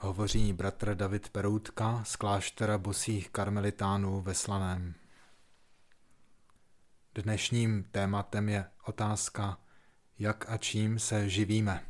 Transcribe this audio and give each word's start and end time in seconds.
hovoří 0.00 0.52
bratr 0.52 0.94
David 0.94 1.28
Peroutka 1.28 2.04
z 2.04 2.16
kláštera 2.16 2.78
bosých 2.78 3.30
karmelitánů 3.30 4.20
ve 4.20 4.34
Slaném. 4.34 4.94
Dnešním 7.14 7.84
tématem 7.84 8.48
je 8.48 8.64
otázka, 8.84 9.58
jak 10.18 10.50
a 10.50 10.56
čím 10.56 10.98
se 10.98 11.28
živíme. 11.28 11.86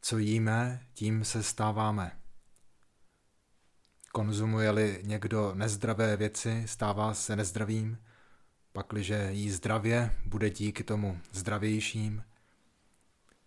Co 0.00 0.18
jíme, 0.18 0.86
tím 0.94 1.24
se 1.24 1.42
stáváme. 1.42 2.18
Konzumuje-li 4.12 5.00
někdo 5.02 5.54
nezdravé 5.54 6.16
věci, 6.16 6.62
stává 6.66 7.14
se 7.14 7.36
nezdravým, 7.36 7.98
pakliže 8.72 9.28
jí 9.32 9.50
zdravě, 9.50 10.16
bude 10.26 10.50
díky 10.50 10.84
tomu 10.84 11.20
zdravějším. 11.32 12.24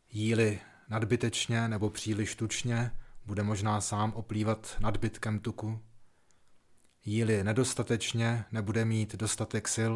Jíli 0.09 0.59
nadbytečně 0.89 1.67
nebo 1.67 1.89
příliš 1.89 2.35
tučně, 2.35 2.91
bude 3.25 3.43
možná 3.43 3.81
sám 3.81 4.13
oplývat 4.13 4.77
nadbytkem 4.79 5.39
tuku. 5.39 5.79
Jíli 7.05 7.43
nedostatečně, 7.43 8.45
nebude 8.51 8.85
mít 8.85 9.15
dostatek 9.15 9.67
sil. 9.75 9.93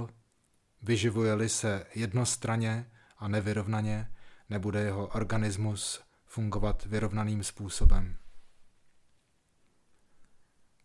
Vyživuje-li 0.82 1.50
se 1.50 1.86
jednostranně 1.96 2.92
a 3.18 3.28
nevyrovnaně, 3.28 4.12
nebude 4.50 4.82
jeho 4.82 5.08
organismus 5.08 6.02
fungovat 6.26 6.86
vyrovnaným 6.86 7.44
způsobem. 7.44 8.18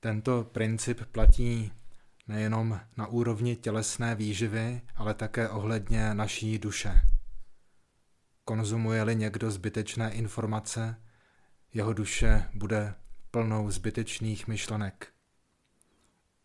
Tento 0.01 0.45
princip 0.45 1.06
platí 1.12 1.73
nejenom 2.29 2.81
na 2.97 3.06
úrovni 3.06 3.56
tělesné 3.56 4.14
výživy, 4.14 4.83
ale 4.97 5.14
také 5.14 5.48
ohledně 5.48 6.14
naší 6.14 6.59
duše. 6.59 7.03
Konzumuje-li 8.49 9.17
někdo 9.17 9.51
zbytečné 9.51 10.13
informace, 10.13 10.97
jeho 11.75 11.93
duše 11.93 12.51
bude 12.55 12.95
plnou 13.31 13.71
zbytečných 13.71 14.49
myšlenek. 14.49 15.09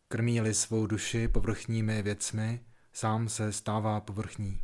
Krmí-li 0.08 0.54
svou 0.54 0.88
duši 0.88 1.28
povrchními 1.28 2.02
věcmi, 2.02 2.66
sám 2.94 3.30
se 3.30 3.52
stává 3.52 4.02
povrchní. 4.02 4.62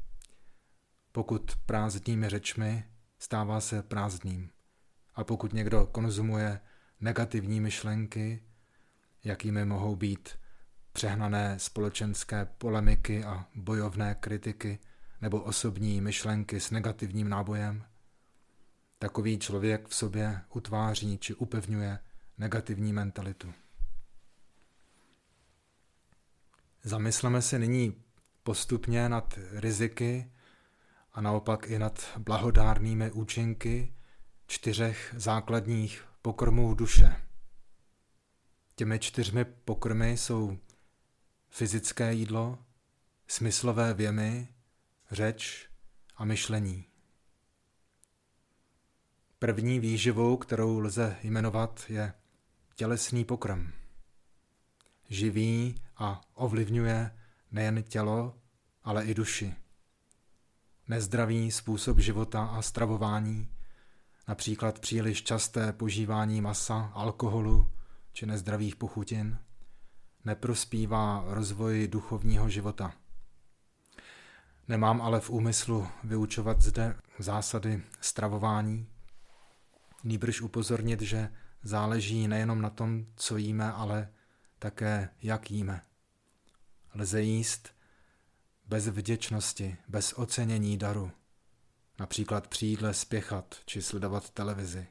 Pokud 1.11 1.55
prázdnými 1.65 2.29
řečmi, 2.29 2.83
stává 3.19 3.61
se 3.61 3.83
prázdným. 3.83 4.49
A 5.15 5.23
pokud 5.23 5.53
někdo 5.53 5.85
konzumuje 5.85 6.59
negativní 7.01 7.61
myšlenky, 7.61 8.43
jakými 9.23 9.65
mohou 9.65 9.95
být 9.95 10.29
přehnané 10.93 11.59
společenské 11.59 12.45
polemiky 12.45 13.23
a 13.23 13.45
bojovné 13.55 14.15
kritiky 14.15 14.79
nebo 15.21 15.41
osobní 15.41 16.01
myšlenky 16.01 16.59
s 16.59 16.71
negativním 16.71 17.29
nábojem, 17.29 17.83
takový 18.99 19.39
člověk 19.39 19.87
v 19.87 19.95
sobě 19.95 20.41
utváří 20.53 21.17
či 21.17 21.33
upevňuje 21.33 21.99
negativní 22.37 22.93
mentalitu. 22.93 23.53
Zamysleme 26.83 27.41
se 27.41 27.59
nyní 27.59 28.03
postupně 28.43 29.09
nad 29.09 29.39
riziky 29.51 30.31
a 31.13 31.21
naopak 31.21 31.67
i 31.67 31.79
nad 31.79 32.17
blahodárnými 32.17 33.11
účinky 33.11 33.93
čtyřech 34.47 35.15
základních 35.17 36.05
pokrmů 36.21 36.73
duše. 36.73 37.15
Těmi 38.75 38.99
čtyřmi 38.99 39.45
pokrmy 39.45 40.17
jsou 40.17 40.57
fyzické 41.49 42.13
jídlo, 42.13 42.57
smyslové 43.27 43.93
věmy, 43.93 44.47
řeč 45.11 45.69
a 46.15 46.25
myšlení. 46.25 46.85
První 49.39 49.79
výživou, 49.79 50.37
kterou 50.37 50.79
lze 50.79 51.17
jmenovat, 51.23 51.85
je 51.89 52.13
tělesný 52.75 53.25
pokrm. 53.25 53.71
Živí 55.09 55.81
a 55.97 56.21
ovlivňuje 56.33 57.11
nejen 57.51 57.83
tělo, 57.83 58.37
ale 58.83 59.05
i 59.05 59.13
duši. 59.13 59.55
Nezdravý 60.87 61.51
způsob 61.51 61.99
života 61.99 62.45
a 62.45 62.61
stravování, 62.61 63.51
například 64.27 64.79
příliš 64.79 65.23
časté 65.23 65.73
požívání 65.73 66.41
masa, 66.41 66.91
alkoholu 66.93 67.71
či 68.13 68.25
nezdravých 68.25 68.75
pochutin, 68.75 69.39
neprospívá 70.25 71.23
rozvoji 71.27 71.87
duchovního 71.87 72.49
života. 72.49 72.93
Nemám 74.69 75.01
ale 75.01 75.19
v 75.19 75.29
úmyslu 75.29 75.87
vyučovat 76.03 76.61
zde 76.61 76.95
zásady 77.19 77.83
stravování, 78.01 78.87
nýbrž 80.03 80.41
upozornit, 80.41 81.01
že 81.01 81.33
záleží 81.63 82.27
nejenom 82.27 82.61
na 82.61 82.69
tom, 82.69 83.05
co 83.15 83.37
jíme, 83.37 83.71
ale 83.71 84.09
také 84.59 85.09
jak 85.21 85.51
jíme. 85.51 85.81
Lze 86.95 87.21
jíst 87.21 87.69
bez 88.65 88.87
vděčnosti, 88.87 89.77
bez 89.87 90.13
ocenění 90.13 90.77
daru, 90.77 91.11
například 91.99 92.47
při 92.47 92.65
jídle 92.65 92.93
spěchat 92.93 93.55
či 93.65 93.81
sledovat 93.81 94.29
televizi. 94.29 94.87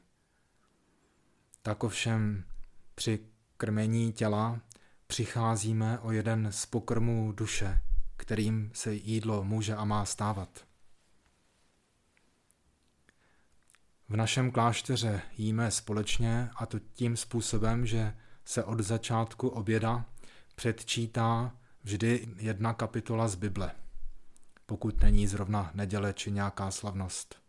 Tak 1.61 1.83
ovšem 1.83 2.43
při 2.95 3.19
krmení 3.57 4.13
těla 4.13 4.59
přicházíme 5.07 5.99
o 5.99 6.11
jeden 6.11 6.51
z 6.51 6.65
pokrmů 6.65 7.31
duše, 7.31 7.81
kterým 8.19 8.71
se 8.73 8.93
jídlo 8.93 9.43
může 9.43 9.75
a 9.75 9.85
má 9.85 10.05
stávat. 10.05 10.65
V 14.09 14.15
našem 14.15 14.51
klášteře 14.51 15.21
jíme 15.37 15.71
společně 15.71 16.49
a 16.55 16.65
to 16.65 16.79
tím 16.79 17.17
způsobem, 17.17 17.85
že 17.85 18.13
se 18.45 18.63
od 18.63 18.79
začátku 18.79 19.49
oběda 19.49 20.05
předčítá 20.55 21.55
vždy 21.83 22.27
jedna 22.35 22.73
kapitola 22.73 23.27
z 23.27 23.35
Bible, 23.35 23.71
pokud 24.65 25.01
není 25.01 25.27
zrovna 25.27 25.71
neděle 25.73 26.13
či 26.13 26.31
nějaká 26.31 26.71
slavnost. 26.71 27.41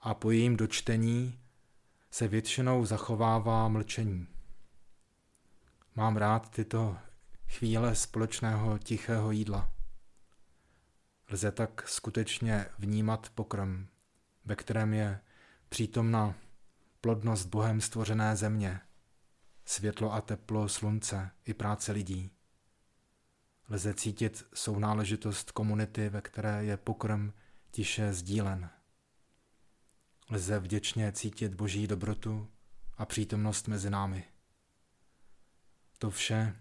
A 0.00 0.14
po 0.14 0.30
jejím 0.30 0.56
dočtení 0.56 1.38
se 2.10 2.28
většinou 2.28 2.84
zachovává 2.84 3.68
mlčení. 3.68 4.26
Mám 5.94 6.16
rád 6.16 6.50
tyto 6.50 6.96
chvíle 7.52 7.94
společného 7.94 8.78
tichého 8.78 9.30
jídla. 9.30 9.72
Lze 11.30 11.52
tak 11.52 11.88
skutečně 11.88 12.66
vnímat 12.78 13.30
pokrm, 13.34 13.86
ve 14.44 14.56
kterém 14.56 14.94
je 14.94 15.20
přítomna 15.68 16.34
plodnost 17.00 17.48
Bohem 17.48 17.80
stvořené 17.80 18.36
země, 18.36 18.80
světlo 19.64 20.12
a 20.12 20.20
teplo 20.20 20.68
slunce 20.68 21.30
i 21.44 21.54
práce 21.54 21.92
lidí. 21.92 22.30
Lze 23.68 23.94
cítit 23.94 24.46
sounáležitost 24.54 25.50
komunity, 25.50 26.08
ve 26.08 26.20
které 26.20 26.64
je 26.64 26.76
pokrm 26.76 27.32
tiše 27.70 28.12
sdílen. 28.12 28.70
Lze 30.30 30.58
vděčně 30.58 31.12
cítit 31.12 31.54
boží 31.54 31.86
dobrotu 31.86 32.48
a 32.96 33.06
přítomnost 33.06 33.68
mezi 33.68 33.90
námi. 33.90 34.24
To 35.98 36.10
vše 36.10 36.56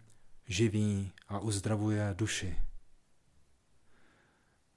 živí 0.47 1.11
a 1.27 1.39
uzdravuje 1.39 2.13
duši. 2.17 2.59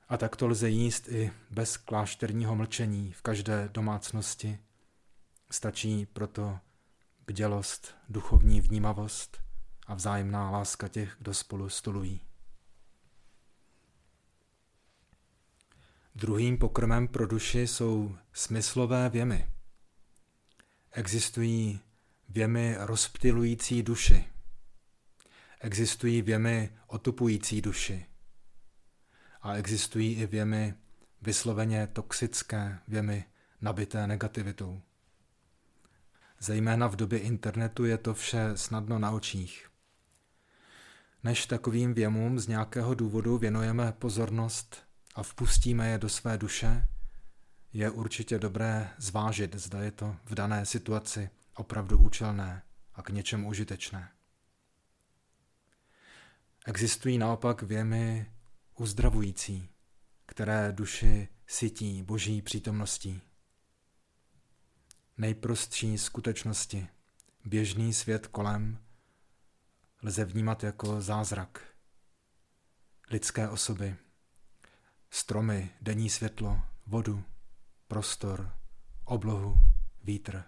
A 0.09 0.17
tak 0.17 0.37
to 0.37 0.47
lze 0.47 0.69
jíst 0.69 1.09
i 1.09 1.33
bez 1.51 1.77
klášterního 1.77 2.57
mlčení 2.57 3.13
v 3.13 3.23
každé 3.23 3.69
domácnosti. 3.73 4.59
Stačí 5.51 6.07
proto 6.07 6.59
bdělost, 7.27 7.95
duchovní 8.09 8.61
vnímavost 8.61 9.43
a 9.87 9.95
vzájemná 9.95 10.51
láska 10.51 10.89
těch, 10.89 11.17
kdo 11.19 11.35
spolu 11.35 11.69
stolují. 11.69 12.21
Druhým 16.15 16.59
pokrmem 16.59 17.09
pro 17.09 17.27
duši 17.27 17.67
jsou 17.67 18.17
smyslové 18.33 19.09
věmy. 19.09 19.49
Existují 20.93 21.81
věmy 22.29 22.77
rozptilující 22.79 23.83
duši. 23.83 24.34
Existují 25.65 26.23
věmy 26.23 26.71
otupující 26.87 27.63
duši. 27.63 28.07
A 29.43 29.55
existují 29.55 30.15
i 30.15 30.27
věmy 30.27 30.75
vysloveně 31.23 31.87
toxické, 31.87 32.79
věmy 32.89 33.25
nabité 33.61 34.07
negativitou. 34.07 34.83
Zejména 36.41 36.87
v 36.87 36.97
době 36.97 37.19
internetu 37.19 37.85
je 37.85 37.99
to 37.99 38.15
vše 38.15 38.51
snadno 38.55 38.99
na 38.99 39.11
očích. 39.11 39.71
Než 41.23 41.47
takovým 41.47 41.95
věmům 41.95 42.39
z 42.39 42.47
nějakého 42.47 42.95
důvodu 42.95 43.39
věnujeme 43.39 43.93
pozornost 43.93 44.83
a 45.15 45.23
vpustíme 45.23 45.91
je 45.91 45.99
do 45.99 46.09
své 46.09 46.39
duše, 46.39 46.89
je 47.73 47.91
určitě 47.91 48.39
dobré 48.39 48.91
zvážit, 48.99 49.55
zda 49.55 49.83
je 49.83 49.91
to 49.91 50.17
v 50.25 50.35
dané 50.35 50.67
situaci 50.67 51.31
opravdu 51.55 51.99
účelné 51.99 52.63
a 52.95 53.03
k 53.03 53.11
něčemu 53.11 53.49
užitečné. 53.49 54.14
Existují 56.67 57.19
naopak 57.19 57.63
věmy 57.63 58.33
uzdravující, 58.75 59.69
které 60.27 60.73
duši 60.73 61.29
sytí 61.47 62.03
boží 62.03 62.43
přítomností. 62.43 63.23
nejprostší 65.17 65.99
skutečnosti, 65.99 66.89
běžný 67.45 67.95
svět 67.95 68.27
kolem, 68.27 68.85
lze 70.03 70.25
vnímat 70.25 70.65
jako 70.65 71.01
zázrak. 71.01 71.61
Lidské 73.11 73.49
osoby, 73.49 73.97
stromy, 75.11 75.71
denní 75.81 76.11
světlo, 76.11 76.63
vodu, 76.87 77.25
prostor, 77.89 78.57
oblohu, 79.05 79.59
vítr. 80.03 80.45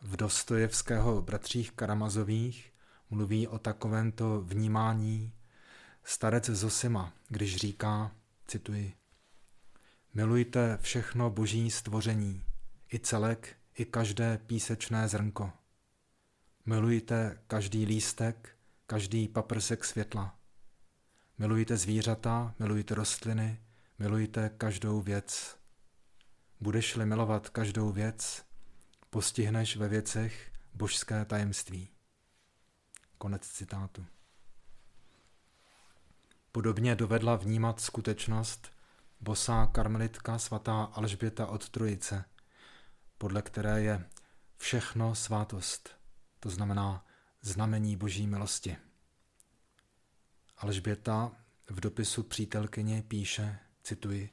V 0.00 0.16
Dostojevského 0.16 1.22
bratřích 1.22 1.72
Karamazových 1.72 2.72
mluví 3.12 3.48
o 3.48 3.58
takovémto 3.58 4.40
vnímání 4.40 5.32
starec 6.04 6.46
Zosima, 6.46 7.12
když 7.28 7.56
říká, 7.56 8.10
cituji, 8.46 8.94
Milujte 10.14 10.78
všechno 10.82 11.30
boží 11.30 11.70
stvoření, 11.70 12.44
i 12.92 12.98
celek, 12.98 13.56
i 13.78 13.84
každé 13.84 14.38
písečné 14.38 15.08
zrnko. 15.08 15.52
Milujte 16.66 17.38
každý 17.46 17.86
lístek, 17.86 18.56
každý 18.86 19.28
paprsek 19.28 19.84
světla. 19.84 20.38
Milujte 21.38 21.76
zvířata, 21.76 22.54
milujte 22.58 22.94
rostliny, 22.94 23.60
milujte 23.98 24.50
každou 24.58 25.00
věc. 25.00 25.56
Budeš-li 26.60 27.06
milovat 27.06 27.48
každou 27.48 27.92
věc, 27.92 28.44
postihneš 29.10 29.76
ve 29.76 29.88
věcech 29.88 30.52
božské 30.74 31.24
tajemství. 31.24 31.88
Konec 33.22 33.48
citátu. 33.48 34.06
Podobně 36.52 36.96
dovedla 36.96 37.36
vnímat 37.36 37.80
skutečnost 37.80 38.72
bosá 39.20 39.66
karmelitka 39.66 40.38
svatá 40.38 40.84
Alžběta 40.84 41.46
od 41.46 41.68
Trojice, 41.68 42.24
podle 43.18 43.42
které 43.42 43.82
je 43.82 44.08
všechno 44.56 45.14
svátost, 45.14 45.90
to 46.40 46.50
znamená 46.50 47.06
znamení 47.42 47.96
boží 47.96 48.26
milosti. 48.26 48.76
Alžběta 50.56 51.32
v 51.70 51.80
dopisu 51.80 52.22
přítelkyni 52.22 53.02
píše, 53.02 53.58
cituji, 53.82 54.30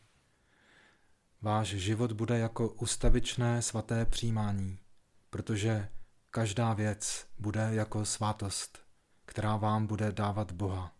Váš 1.42 1.68
život 1.68 2.12
bude 2.12 2.40
jako 2.40 2.70
ustavičné 2.70 3.62
svaté 3.62 4.06
přijímání, 4.06 4.80
protože 5.30 5.90
každá 6.32 6.74
věc 6.74 7.28
bude 7.38 7.70
jako 7.72 8.06
svátost, 8.06 8.80
která 9.26 9.58
vám 9.58 9.88
bude 9.88 10.12
dávat 10.12 10.52
Boha. 10.52 10.96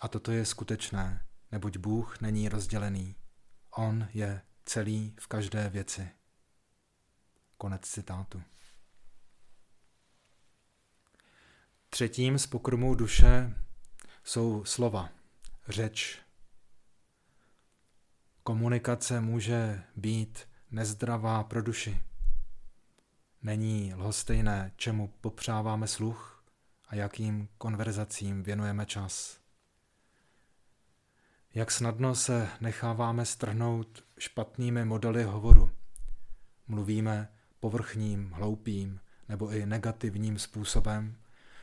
A 0.00 0.08
toto 0.08 0.32
je 0.32 0.46
skutečné, 0.46 1.26
neboť 1.52 1.76
Bůh 1.76 2.20
není 2.20 2.48
rozdělený. 2.48 3.16
On 3.70 4.08
je 4.14 4.42
celý 4.64 5.16
v 5.20 5.26
každé 5.26 5.68
věci. 5.68 6.10
Konec 7.56 7.82
citátu. 7.82 8.42
Třetím 11.90 12.38
z 12.38 12.46
pokrmů 12.46 12.94
duše 12.94 13.54
jsou 14.24 14.64
slova, 14.64 15.08
řeč. 15.68 16.18
Komunikace 18.42 19.20
může 19.20 19.84
být 19.96 20.48
nezdravá 20.70 21.44
pro 21.44 21.62
duši. 21.62 22.05
Není 23.46 23.94
lhostejné, 23.94 24.72
čemu 24.76 25.12
popřáváme 25.20 25.86
sluch 25.86 26.44
a 26.88 26.94
jakým 26.94 27.48
konverzacím 27.58 28.42
věnujeme 28.42 28.86
čas. 28.86 29.38
Jak 31.54 31.70
snadno 31.70 32.14
se 32.14 32.48
necháváme 32.60 33.26
strhnout 33.26 34.04
špatnými 34.18 34.84
modely 34.84 35.24
hovoru. 35.24 35.70
Mluvíme 36.68 37.28
povrchním, 37.60 38.30
hloupým 38.30 39.00
nebo 39.28 39.50
i 39.50 39.66
negativním 39.66 40.38
způsobem, 40.38 41.16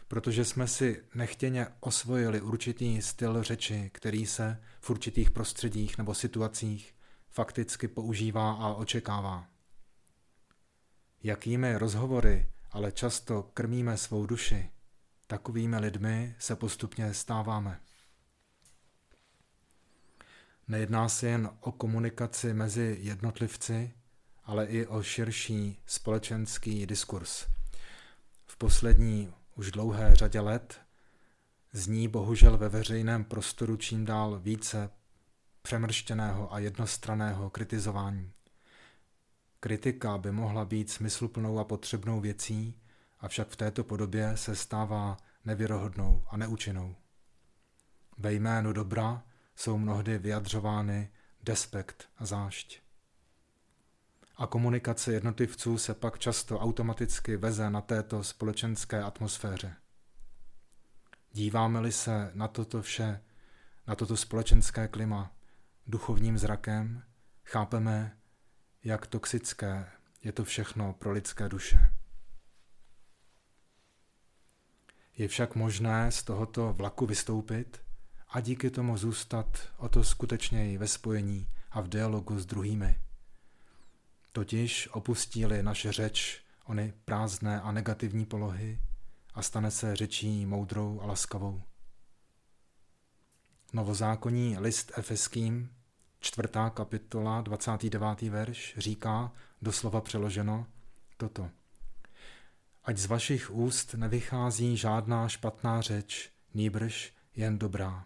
protože 0.08 0.46
jsme 0.46 0.68
si 0.68 1.04
nechtěně 1.16 1.68
osvojili 1.80 2.42
určitý 2.42 3.02
styl 3.02 3.44
řeči, 3.44 3.90
který 3.94 4.26
se 4.26 4.62
v 4.80 4.90
určitých 4.90 5.32
prostředích 5.32 5.98
nebo 5.98 6.14
situacích 6.14 6.96
fakticky 7.30 7.88
používá 7.88 8.54
a 8.54 8.74
očekává. 8.74 9.53
Jakými 11.24 11.78
rozhovory 11.78 12.54
ale 12.74 12.92
často 12.92 13.44
krmíme 13.44 13.98
svou 13.98 14.26
duši, 14.26 14.70
takovými 15.28 15.78
lidmi 15.78 16.36
se 16.40 16.56
postupně 16.56 17.14
stáváme. 17.14 17.80
Nejedná 20.68 21.10
se 21.10 21.28
jen 21.28 21.50
o 21.60 21.72
komunikaci 21.72 22.54
mezi 22.54 22.98
jednotlivci, 23.02 23.94
ale 24.44 24.66
i 24.66 24.86
o 24.86 25.04
širší 25.04 25.80
společenský 25.86 26.86
diskurs. 26.86 27.46
V 28.46 28.58
poslední 28.58 29.34
už 29.56 29.72
dlouhé 29.72 30.16
řadě 30.16 30.40
let 30.40 30.82
zní 31.72 32.08
bohužel 32.08 32.58
ve 32.58 32.70
veřejném 32.70 33.24
prostoru 33.24 33.78
čím 33.78 34.06
dál 34.06 34.40
více 34.40 34.90
přemrštěného 35.62 36.54
a 36.54 36.60
jednostraného 36.60 37.50
kritizování. 37.50 38.32
Kritika 39.64 40.18
by 40.18 40.32
mohla 40.32 40.66
být 40.66 40.92
smysluplnou 40.92 41.60
a 41.60 41.64
potřebnou 41.64 42.20
věcí, 42.20 42.80
avšak 43.20 43.48
v 43.48 43.56
této 43.56 43.84
podobě 43.84 44.38
se 44.38 44.56
stává 44.56 45.18
nevěrohodnou 45.46 46.24
a 46.28 46.38
neúčinnou. 46.38 46.96
Ve 48.18 48.34
jménu 48.34 48.74
dobra 48.74 49.24
jsou 49.56 49.78
mnohdy 49.78 50.18
vyjadřovány 50.18 51.12
despekt 51.44 52.10
a 52.18 52.26
zášť. 52.26 52.82
A 54.38 54.48
komunikace 54.48 55.14
jednotlivců 55.14 55.78
se 55.78 55.94
pak 55.94 56.20
často 56.20 56.60
automaticky 56.60 57.38
veze 57.38 57.70
na 57.70 57.82
této 57.82 58.24
společenské 58.24 59.04
atmosféře. 59.04 59.76
Díváme-li 61.32 61.92
se 61.92 62.32
na 62.34 62.48
toto 62.48 62.82
vše, 62.82 63.22
na 63.88 63.96
toto 63.96 64.18
společenské 64.18 64.88
klima 64.88 65.32
duchovním 65.88 66.38
zrakem, 66.38 67.04
chápeme, 67.46 68.18
jak 68.84 69.08
toxické 69.08 69.92
je 70.24 70.32
to 70.32 70.44
všechno 70.44 70.94
pro 70.94 71.12
lidské 71.12 71.50
duše. 71.50 71.78
Je 75.18 75.28
však 75.28 75.56
možné 75.56 76.12
z 76.12 76.24
tohoto 76.24 76.74
vlaku 76.74 77.06
vystoupit 77.06 77.82
a 78.30 78.40
díky 78.40 78.70
tomu 78.70 78.98
zůstat 78.98 79.74
o 79.78 79.90
to 79.90 80.04
skutečněji 80.04 80.78
ve 80.78 80.88
spojení 80.88 81.48
a 81.72 81.82
v 81.82 81.88
dialogu 81.88 82.40
s 82.40 82.46
druhými. 82.46 83.02
Totiž 84.32 84.88
opustí-li 84.88 85.64
naše 85.64 85.92
řeč 85.92 86.44
ony 86.66 86.94
prázdné 87.06 87.62
a 87.62 87.72
negativní 87.72 88.26
polohy 88.26 88.80
a 89.34 89.42
stane 89.42 89.72
se 89.72 89.96
řečí 89.96 90.46
moudrou 90.46 91.02
a 91.02 91.06
laskavou. 91.06 91.64
Novozákonní 93.74 94.58
list 94.58 94.92
Efeským, 94.98 95.70
čtvrtá 96.24 96.70
kapitola, 96.70 97.42
29. 97.42 98.22
verš, 98.22 98.76
říká, 98.78 99.32
doslova 99.62 100.02
přeloženo, 100.02 100.68
toto. 101.18 101.50
Ať 102.84 102.98
z 102.98 103.06
vašich 103.06 103.52
úst 103.52 103.94
nevychází 103.94 104.78
žádná 104.78 105.30
špatná 105.30 105.82
řeč, 105.82 106.32
nýbrž 106.54 107.14
jen 107.36 107.60
dobrá. 107.60 108.06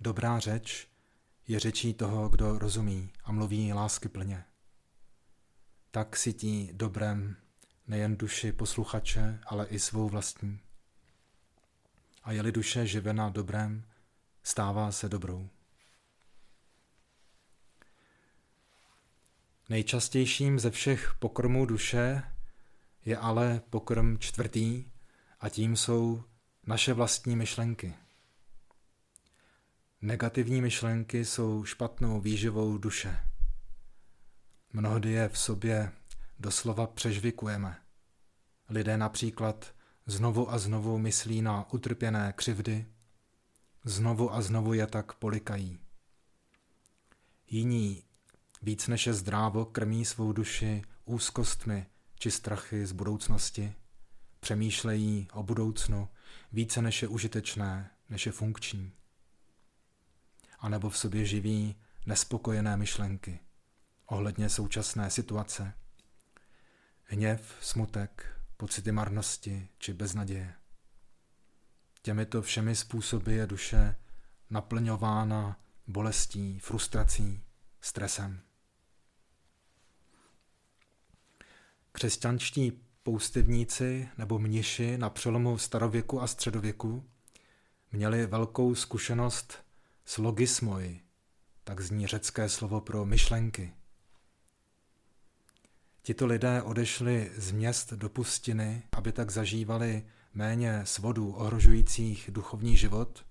Dobrá 0.00 0.38
řeč 0.38 0.88
je 1.48 1.60
řečí 1.60 1.94
toho, 1.94 2.28
kdo 2.28 2.58
rozumí 2.58 3.10
a 3.24 3.32
mluví 3.32 3.72
lásky 3.72 4.08
plně. 4.08 4.44
Tak 5.90 6.16
sytí 6.16 6.70
dobrem 6.72 7.36
nejen 7.86 8.16
duši 8.16 8.52
posluchače, 8.52 9.40
ale 9.46 9.66
i 9.66 9.78
svou 9.78 10.08
vlastní. 10.08 10.60
A 12.22 12.32
je-li 12.32 12.52
duše 12.52 12.86
živena 12.86 13.28
dobrem, 13.28 13.84
stává 14.42 14.92
se 14.92 15.08
dobrou. 15.08 15.48
Nejčastějším 19.68 20.58
ze 20.58 20.70
všech 20.70 21.14
pokrmů 21.18 21.66
duše 21.66 22.22
je 23.04 23.16
ale 23.16 23.60
pokrm 23.70 24.18
čtvrtý 24.18 24.84
a 25.40 25.48
tím 25.48 25.76
jsou 25.76 26.24
naše 26.66 26.92
vlastní 26.92 27.36
myšlenky. 27.36 27.94
Negativní 30.02 30.60
myšlenky 30.60 31.24
jsou 31.24 31.64
špatnou 31.64 32.20
výživou 32.20 32.78
duše. 32.78 33.18
Mnohdy 34.72 35.12
je 35.12 35.28
v 35.28 35.38
sobě 35.38 35.92
doslova 36.38 36.86
přežvikujeme. 36.86 37.76
Lidé 38.68 38.96
například 38.96 39.74
znovu 40.06 40.52
a 40.52 40.58
znovu 40.58 40.98
myslí 40.98 41.42
na 41.42 41.72
utrpěné 41.72 42.32
křivdy, 42.36 42.86
znovu 43.84 44.34
a 44.34 44.42
znovu 44.42 44.72
je 44.72 44.86
tak 44.86 45.12
polikají. 45.12 45.78
Jiní 47.46 48.02
víc 48.64 48.88
než 48.88 49.06
je 49.06 49.14
zdrávo 49.14 49.64
krmí 49.64 50.04
svou 50.04 50.32
duši 50.32 50.82
úzkostmi 51.04 51.86
či 52.18 52.30
strachy 52.30 52.86
z 52.86 52.92
budoucnosti, 52.92 53.74
přemýšlejí 54.40 55.28
o 55.32 55.42
budoucnu 55.42 56.08
více 56.52 56.82
než 56.82 57.02
je 57.02 57.08
užitečné, 57.08 57.90
než 58.08 58.26
je 58.26 58.32
funkční 58.32 58.92
anebo 60.64 60.90
v 60.90 60.98
sobě 60.98 61.26
živí 61.26 61.76
nespokojené 62.06 62.76
myšlenky, 62.76 63.40
ohledně 64.06 64.48
současné 64.48 65.10
situace. 65.10 65.72
Hněv, 67.02 67.56
smutek, 67.60 68.40
pocity 68.56 68.92
marnosti 68.92 69.68
či 69.78 69.92
beznaděje. 69.92 70.54
Těmito 72.02 72.42
všemi 72.42 72.76
způsoby 72.76 73.36
je 73.36 73.46
duše 73.46 73.96
naplňována 74.50 75.60
bolestí, 75.86 76.58
frustrací, 76.58 77.42
stresem. 77.80 78.40
Křesťanští 81.96 82.72
poustevníci 83.02 84.08
nebo 84.18 84.38
mniši 84.38 84.98
na 84.98 85.10
přelomu 85.10 85.58
starověku 85.58 86.22
a 86.22 86.26
středověku 86.26 87.04
měli 87.92 88.26
velkou 88.26 88.74
zkušenost 88.74 89.54
s 90.04 90.18
logismoi, 90.18 91.00
tak 91.64 91.80
zní 91.80 92.06
řecké 92.06 92.48
slovo 92.48 92.80
pro 92.80 93.04
myšlenky. 93.04 93.72
Tito 96.02 96.26
lidé 96.26 96.62
odešli 96.62 97.32
z 97.36 97.52
měst 97.52 97.92
do 97.92 98.08
pustiny, 98.08 98.82
aby 98.92 99.12
tak 99.12 99.30
zažívali 99.30 100.06
méně 100.34 100.80
svodů 100.84 101.32
ohrožujících 101.32 102.30
duchovní 102.32 102.76
život, 102.76 103.24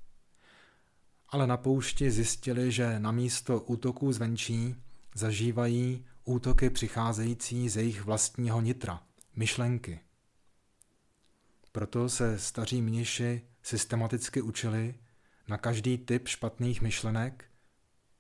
ale 1.30 1.48
na 1.48 1.58
poušti 1.58 2.12
zjistili, 2.12 2.72
že 2.72 3.00
na 3.00 3.12
místo 3.12 3.62
útoků 3.62 4.14
zvenčí 4.14 4.76
zažívají 5.16 6.06
útoky 6.24 6.70
přicházející 6.70 7.70
ze 7.70 7.82
jejich 7.82 8.04
vlastního 8.04 8.62
nitra, 8.62 9.04
myšlenky. 9.36 10.00
Proto 11.72 12.10
se 12.10 12.40
staří 12.40 12.82
mniši 12.82 13.42
systematicky 13.64 14.42
učili 14.42 14.96
na 15.48 15.58
každý 15.58 15.98
typ 15.98 16.28
špatných 16.28 16.82
myšlenek 16.82 17.46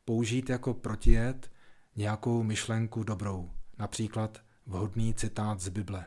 použít 0.05 0.49
jako 0.49 0.73
protijed 0.73 1.51
nějakou 1.95 2.43
myšlenku 2.43 3.03
dobrou, 3.03 3.51
například 3.77 4.41
vhodný 4.65 5.13
citát 5.13 5.59
z 5.59 5.69
Bible. 5.69 6.05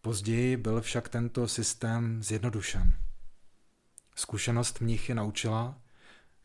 Později 0.00 0.56
byl 0.56 0.80
však 0.80 1.08
tento 1.08 1.48
systém 1.48 2.22
zjednodušen. 2.22 2.96
Zkušenost 4.14 4.80
mnichy 4.80 5.14
naučila, 5.14 5.78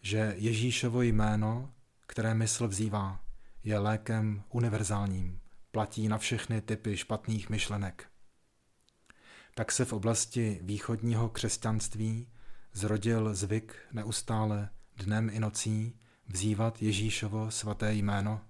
že 0.02 0.34
Ježíšovo 0.38 1.02
jméno, 1.02 1.74
které 2.08 2.34
mysl 2.34 2.68
vzývá, 2.68 3.27
je 3.68 3.80
lékem 3.80 4.44
univerzálním, 4.50 5.40
platí 5.72 6.08
na 6.08 6.18
všechny 6.18 6.62
typy 6.62 6.98
špatných 6.98 7.50
myšlenek. 7.50 8.10
Tak 9.56 9.72
se 9.72 9.86
v 9.86 9.94
oblasti 9.94 10.60
východního 10.62 11.30
křesťanství 11.30 12.28
zrodil 12.74 13.36
zvyk 13.36 13.76
neustále 13.92 14.70
dnem 14.96 15.30
i 15.30 15.40
nocí 15.40 16.00
vzývat 16.28 16.82
Ježíšovo 16.82 17.52
svaté 17.52 17.94
jméno 17.94 18.42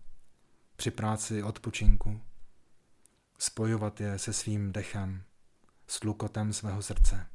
při 0.76 0.92
práci 0.92 1.44
odpočinku, 1.44 2.22
spojovat 3.38 4.02
je 4.02 4.20
se 4.20 4.34
svým 4.34 4.72
dechem, 4.72 5.24
s 5.88 6.04
lukotem 6.04 6.54
svého 6.54 6.82
srdce. 6.82 7.28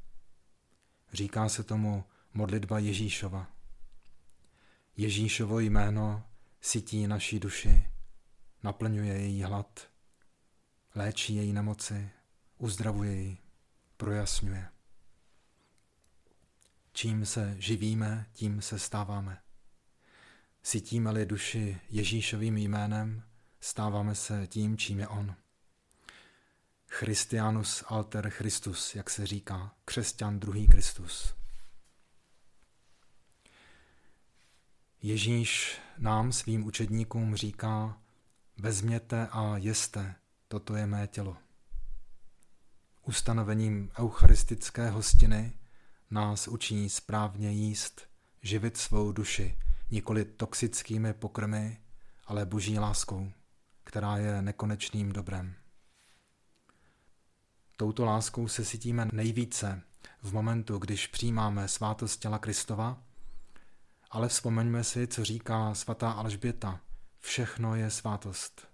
Říká 1.12 1.48
se 1.48 1.62
tomu 1.62 2.04
modlitba 2.34 2.78
Ježíšova. 2.78 3.46
Ježíšovo 4.96 5.60
jméno 5.60 6.24
sytí 6.62 7.06
naší 7.06 7.40
duši, 7.40 7.86
naplňuje 8.62 9.18
její 9.18 9.42
hlad, 9.42 9.88
léčí 10.94 11.34
její 11.34 11.52
nemoci, 11.52 12.10
uzdravuje 12.58 13.12
ji, 13.12 13.38
projasňuje. 13.96 14.68
Čím 16.92 17.26
se 17.26 17.56
živíme, 17.58 18.26
tím 18.32 18.62
se 18.62 18.78
stáváme. 18.78 19.42
Sytíme-li 20.62 21.26
duši 21.26 21.80
Ježíšovým 21.88 22.56
jménem, 22.56 23.22
stáváme 23.60 24.14
se 24.14 24.46
tím, 24.46 24.76
čím 24.76 25.00
je 25.00 25.08
On. 25.08 25.34
Christianus 26.88 27.84
alter 27.86 28.30
Christus, 28.30 28.94
jak 28.94 29.10
se 29.10 29.26
říká, 29.26 29.74
křesťan 29.84 30.40
druhý 30.40 30.68
Kristus. 30.68 31.41
Ježíš 35.04 35.80
nám, 35.98 36.32
svým 36.32 36.66
učedníkům, 36.66 37.36
říká, 37.36 37.98
vezměte 38.58 39.28
a 39.30 39.56
jeste, 39.56 40.14
toto 40.48 40.76
je 40.76 40.86
mé 40.86 41.06
tělo. 41.06 41.36
Ustanovením 43.02 43.90
eucharistické 43.98 44.90
hostiny 44.90 45.52
nás 46.10 46.48
učí 46.48 46.88
správně 46.88 47.52
jíst, 47.52 48.02
živit 48.42 48.76
svou 48.76 49.12
duši, 49.12 49.58
nikoli 49.90 50.24
toxickými 50.24 51.12
pokrmy, 51.12 51.80
ale 52.26 52.46
boží 52.46 52.78
láskou, 52.78 53.32
která 53.84 54.16
je 54.16 54.42
nekonečným 54.42 55.12
dobrem. 55.12 55.54
Touto 57.76 58.04
láskou 58.04 58.48
se 58.48 58.64
cítíme 58.64 59.08
nejvíce 59.12 59.82
v 60.22 60.32
momentu, 60.32 60.78
když 60.78 61.06
přijímáme 61.06 61.68
svátost 61.68 62.20
těla 62.20 62.38
Kristova, 62.38 63.02
ale 64.12 64.28
vzpomeňme 64.28 64.84
si, 64.84 65.06
co 65.06 65.24
říká 65.24 65.74
svatá 65.74 66.12
Alžběta. 66.12 66.80
Všechno 67.18 67.74
je 67.74 67.90
svátost. 67.90 68.68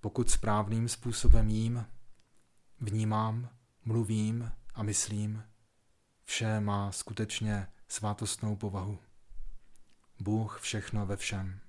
Pokud 0.00 0.30
správným 0.30 0.88
způsobem 0.88 1.48
jím, 1.48 1.86
vnímám, 2.80 3.48
mluvím 3.84 4.52
a 4.74 4.82
myslím, 4.82 5.42
vše 6.24 6.60
má 6.60 6.92
skutečně 6.92 7.68
svátostnou 7.88 8.56
povahu. 8.56 8.98
Bůh 10.20 10.60
všechno 10.60 11.06
ve 11.06 11.16
všem. 11.16 11.60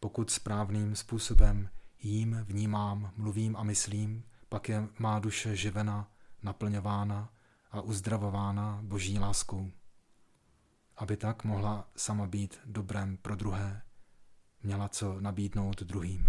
Pokud 0.00 0.30
správným 0.30 0.96
způsobem 0.96 1.70
jím, 1.98 2.44
vnímám, 2.44 3.12
mluvím 3.16 3.56
a 3.56 3.62
myslím, 3.62 4.24
pak 4.48 4.68
je 4.68 4.88
má 4.98 5.18
duše 5.18 5.56
živena, 5.56 6.10
naplňována 6.42 7.32
a 7.70 7.80
uzdravována 7.80 8.80
boží 8.82 9.18
láskou. 9.18 9.70
Aby 11.00 11.16
tak 11.16 11.44
mohla 11.44 11.88
sama 11.96 12.26
být 12.26 12.60
dobrem 12.64 13.16
pro 13.16 13.36
druhé, 13.36 13.82
měla 14.62 14.88
co 14.88 15.20
nabídnout 15.20 15.82
druhým. 15.82 16.26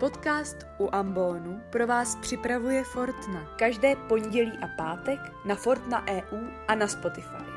Podcast 0.00 0.56
u 0.78 0.94
Ambonu 0.94 1.60
pro 1.72 1.86
vás 1.86 2.16
připravuje 2.16 2.84
Fortna. 2.84 3.56
Každé 3.58 3.96
pondělí 3.96 4.58
a 4.58 4.68
pátek 4.76 5.20
na 5.44 5.54
Fortna 5.54 6.04
EU 6.08 6.48
a 6.68 6.74
na 6.74 6.88
Spotify. 6.88 7.55